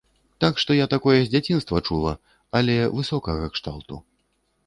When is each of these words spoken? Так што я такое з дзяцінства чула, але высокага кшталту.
Так 0.43 0.53
што 0.61 0.75
я 0.77 0.87
такое 0.93 1.17
з 1.21 1.27
дзяцінства 1.33 1.81
чула, 1.89 2.13
але 2.59 2.77
высокага 3.01 3.45
кшталту. 3.57 4.01